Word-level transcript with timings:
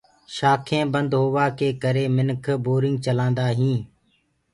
شآکينٚ 0.35 0.91
بند 0.93 1.11
هوآ 1.21 1.45
ڪي 1.57 1.69
ڪري 1.83 2.05
منک 2.15 2.45
بورينگ 2.63 2.97
چلآندآ 3.05 3.45
هينٚ۔ 3.57 3.83